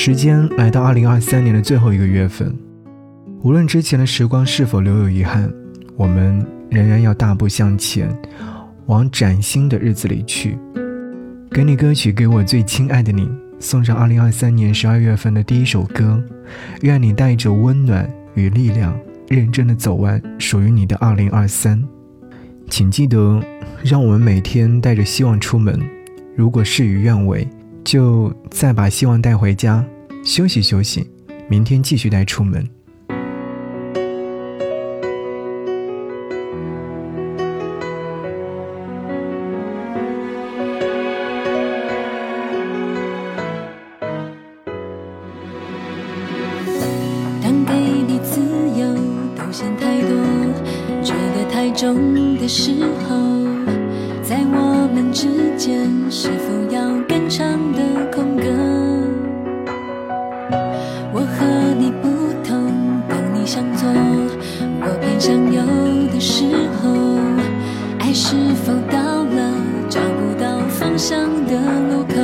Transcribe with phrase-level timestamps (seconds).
[0.00, 2.56] 时间来到二零二三年的最后一个月份，
[3.42, 5.52] 无论之前的时光是否留有遗憾，
[5.96, 8.08] 我们仍然要大步向前，
[8.86, 10.56] 往崭新的日子里去。
[11.50, 16.22] 给你歌曲，给我最亲爱的你，送上二零二三年十二月份的第一首歌。
[16.82, 18.96] 愿你带着温暖与力量，
[19.26, 21.82] 认真的走完属于你的二零二三。
[22.70, 23.42] 请记得，
[23.82, 25.76] 让我们每天带着希望出门。
[26.36, 27.48] 如果事与愿违，
[27.88, 29.82] 就再把希望带回家，
[30.22, 31.08] 休息休息，
[31.48, 32.62] 明天继续带出门。
[47.42, 47.72] 当给
[48.06, 48.38] 你自
[48.78, 48.94] 由
[49.34, 50.10] 都嫌太多，
[51.02, 53.27] 觉得太重的时候，
[54.28, 57.80] 在我们之间是否要更长的
[58.12, 58.44] 空格？
[61.14, 61.46] 我和
[61.78, 62.08] 你不
[62.46, 62.70] 同，
[63.08, 63.88] 当你向左，
[64.82, 65.62] 我偏向右
[66.12, 66.44] 的时
[66.76, 66.90] 候，
[68.00, 69.50] 爱是否到了
[69.88, 71.54] 找不到方向的
[71.88, 72.17] 路口？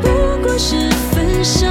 [0.00, 1.66] 不过是分手，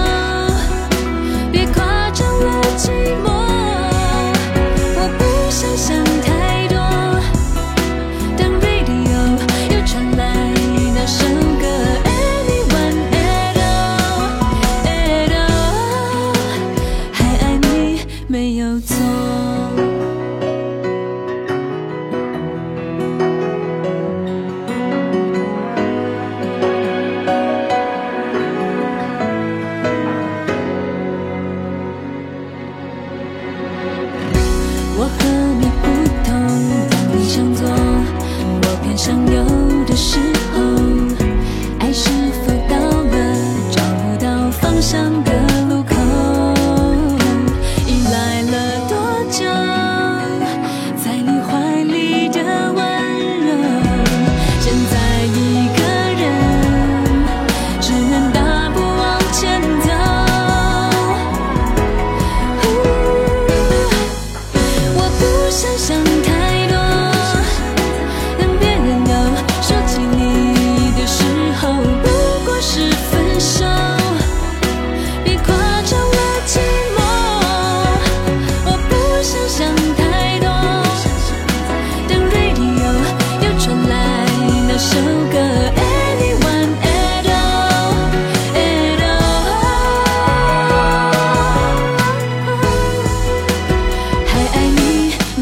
[35.01, 35.30] 我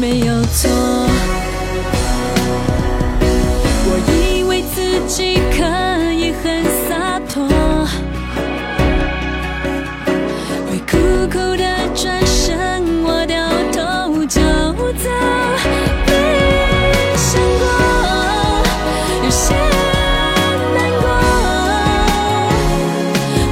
[0.00, 0.70] 没有错。
[3.84, 5.58] 我以为自己可
[6.10, 7.46] 以很洒脱，
[10.70, 10.96] 会苦
[11.30, 14.40] 苦的转身，我掉头就
[14.94, 15.10] 走。
[16.06, 16.10] 没
[17.16, 17.28] 想
[17.58, 17.62] 过
[19.22, 19.54] 有些
[20.74, 21.04] 难过，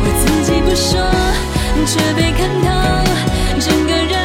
[0.00, 0.97] 我自己不说，
[1.84, 2.66] 却被看透，
[3.60, 4.16] 整个人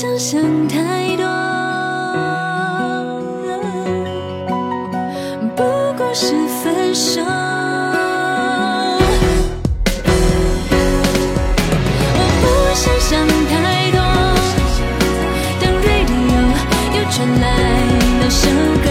[0.00, 1.26] 想想太多，
[5.54, 5.62] 不
[5.98, 7.20] 过是分手。
[12.16, 12.42] 我不
[12.74, 13.10] 想想
[13.50, 13.52] 太
[13.90, 14.00] 多，
[15.60, 16.32] 当 radio
[16.96, 17.44] 又传来
[18.20, 18.48] 那首
[18.82, 18.88] 歌。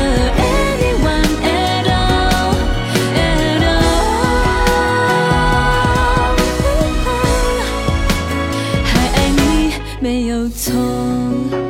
[10.09, 11.68] 没有错。